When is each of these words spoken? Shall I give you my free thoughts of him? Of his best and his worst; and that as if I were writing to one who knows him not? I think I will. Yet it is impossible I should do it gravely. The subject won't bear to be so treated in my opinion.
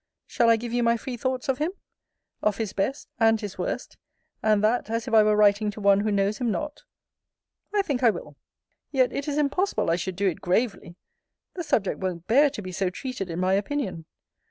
Shall 0.25 0.49
I 0.49 0.55
give 0.55 0.73
you 0.73 0.81
my 0.81 0.97
free 0.97 1.15
thoughts 1.15 1.47
of 1.47 1.59
him? 1.59 1.73
Of 2.41 2.57
his 2.57 2.73
best 2.73 3.07
and 3.19 3.39
his 3.39 3.59
worst; 3.59 3.97
and 4.41 4.63
that 4.63 4.89
as 4.89 5.07
if 5.07 5.13
I 5.13 5.21
were 5.21 5.35
writing 5.35 5.69
to 5.69 5.79
one 5.79 5.99
who 5.99 6.11
knows 6.11 6.39
him 6.39 6.49
not? 6.49 6.81
I 7.71 7.83
think 7.83 8.01
I 8.01 8.09
will. 8.09 8.35
Yet 8.91 9.13
it 9.13 9.27
is 9.27 9.37
impossible 9.37 9.91
I 9.91 9.97
should 9.97 10.15
do 10.15 10.27
it 10.27 10.41
gravely. 10.41 10.95
The 11.53 11.61
subject 11.63 11.99
won't 11.99 12.25
bear 12.25 12.49
to 12.49 12.63
be 12.63 12.71
so 12.71 12.89
treated 12.89 13.29
in 13.29 13.39
my 13.39 13.53
opinion. 13.53 14.05